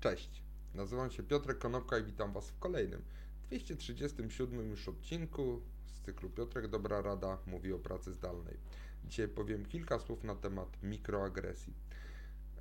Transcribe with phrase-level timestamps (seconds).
[0.00, 0.42] Cześć,
[0.74, 3.02] nazywam się Piotrek Konopka i witam Was w kolejnym
[3.48, 8.56] 237 już odcinku z cyklu Piotrek Dobra Rada mówi o pracy zdalnej.
[9.04, 11.74] Dzisiaj powiem kilka słów na temat mikroagresji.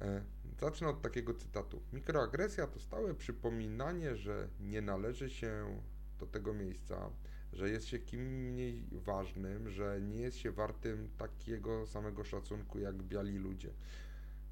[0.02, 0.24] E,
[0.60, 1.82] zacznę od takiego cytatu.
[1.94, 5.82] Mikroagresja to stałe przypominanie, że nie należy się
[6.20, 7.10] do tego miejsca,
[7.54, 12.96] że jest się kim mniej ważnym, że nie jest się wartym takiego samego szacunku jak
[12.96, 13.70] biali ludzie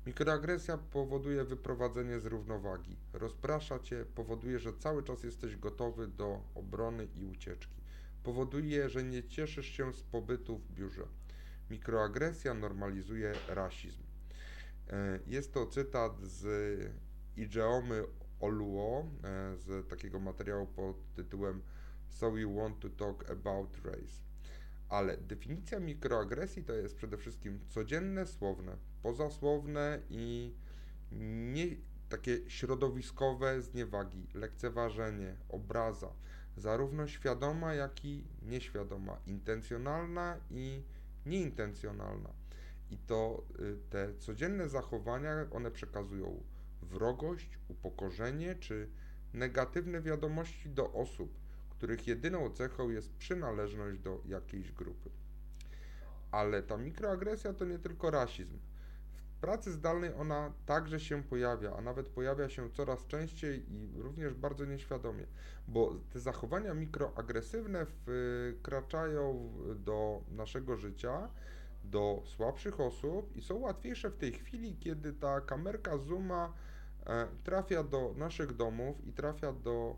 [0.05, 2.97] Mikroagresja powoduje wyprowadzenie z równowagi.
[3.13, 7.81] Rozprasza cię, powoduje, że cały czas jesteś gotowy do obrony i ucieczki.
[8.23, 11.03] Powoduje, że nie cieszysz się z pobytu w biurze.
[11.69, 14.03] Mikroagresja normalizuje rasizm.
[14.89, 16.45] E, jest to cytat z
[17.37, 18.03] Ijeomy
[18.39, 21.61] Oluo, e, z takiego materiału pod tytułem
[22.09, 24.32] So You Want to Talk About Race.
[24.89, 30.53] Ale definicja mikroagresji to jest przede wszystkim codzienne słowne, pozasłowne i
[31.51, 31.67] nie
[32.09, 36.13] takie środowiskowe zniewagi, lekceważenie, obraza,
[36.57, 40.83] zarówno świadoma, jak i nieświadoma, intencjonalna i
[41.25, 42.29] nieintencjonalna.
[42.91, 46.43] I to y, te codzienne zachowania, one przekazują
[46.81, 48.89] wrogość, upokorzenie czy
[49.33, 51.42] negatywne wiadomości do osób,
[51.83, 55.09] których jedyną cechą jest przynależność do jakiejś grupy.
[56.31, 58.57] Ale ta mikroagresja to nie tylko rasizm.
[59.37, 64.33] W pracy zdalnej ona także się pojawia, a nawet pojawia się coraz częściej i również
[64.33, 65.25] bardzo nieświadomie,
[65.67, 71.29] bo te zachowania mikroagresywne wkraczają do naszego życia,
[71.83, 76.53] do słabszych osób i są łatwiejsze w tej chwili, kiedy ta kamerka zooma
[77.05, 79.95] e, trafia do naszych domów i trafia do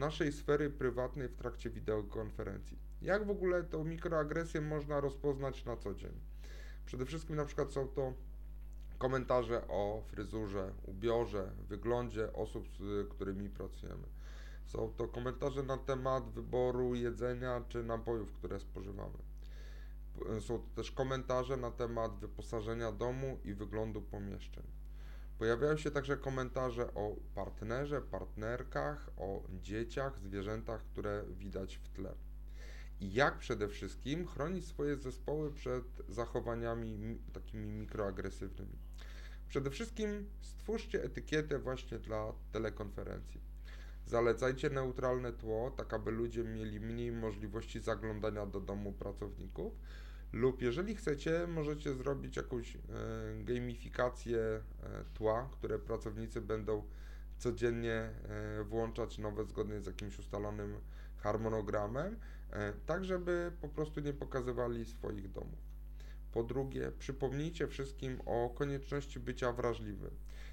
[0.00, 2.78] naszej sfery prywatnej w trakcie wideokonferencji.
[3.02, 6.12] Jak w ogóle tą mikroagresję można rozpoznać na co dzień?
[6.86, 8.12] Przede wszystkim na przykład są to
[8.98, 14.06] komentarze o fryzurze, ubiorze, wyglądzie osób, z którymi pracujemy.
[14.66, 19.18] Są to komentarze na temat wyboru jedzenia czy napojów, które spożywamy.
[20.40, 24.64] Są to też komentarze na temat wyposażenia domu i wyglądu pomieszczeń.
[25.40, 32.14] Pojawiają się także komentarze o partnerze, partnerkach, o dzieciach, zwierzętach, które widać w tle.
[33.00, 38.78] I jak przede wszystkim chronić swoje zespoły przed zachowaniami takimi mikroagresywnymi.
[39.48, 43.40] Przede wszystkim stwórzcie etykietę właśnie dla telekonferencji.
[44.06, 49.72] Zalecajcie neutralne tło, tak aby ludzie mieli mniej możliwości zaglądania do domu pracowników
[50.32, 52.80] lub jeżeli chcecie, możecie zrobić jakąś e,
[53.44, 54.62] gamifikację e,
[55.14, 56.82] tła, które pracownicy będą
[57.38, 60.76] codziennie e, włączać nowe zgodnie z jakimś ustalonym
[61.16, 62.16] harmonogramem,
[62.86, 65.58] tak żeby po prostu nie pokazywali swoich domów.
[66.32, 70.10] Po drugie, przypomnijcie wszystkim o konieczności bycia wrażliwym.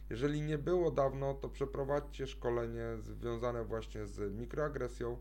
[0.09, 5.17] Jeżeli nie było dawno, to przeprowadźcie szkolenie związane właśnie z mikroagresją,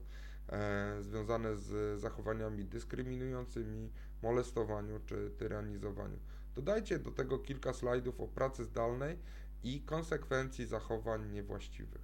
[1.01, 3.93] związane z zachowaniami dyskryminującymi,
[4.23, 6.19] molestowaniu czy tyranizowaniu.
[6.55, 9.19] Dodajcie do tego kilka slajdów o pracy zdalnej
[9.63, 12.03] i konsekwencji zachowań niewłaściwych.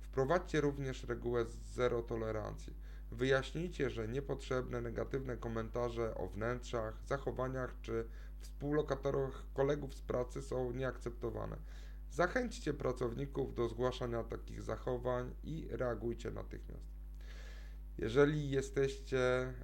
[0.00, 1.44] Wprowadźcie również regułę
[1.74, 2.74] zero tolerancji.
[3.12, 8.08] Wyjaśnijcie, że niepotrzebne negatywne komentarze o wnętrzach, zachowaniach czy
[8.40, 11.56] współlokatorach kolegów z pracy są nieakceptowane.
[12.10, 16.99] Zachęćcie pracowników do zgłaszania takich zachowań i reagujcie natychmiast.
[17.98, 19.54] Jeżeli jesteście e,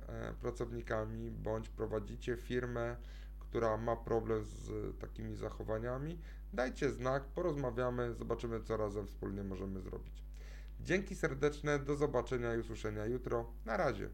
[0.41, 2.97] pracownikami bądź prowadzicie firmę,
[3.39, 6.19] która ma problem z takimi zachowaniami,
[6.53, 10.25] dajcie znak, porozmawiamy, zobaczymy, co razem wspólnie możemy zrobić.
[10.81, 13.53] Dzięki serdeczne, do zobaczenia i usłyszenia jutro.
[13.65, 14.09] Na razie.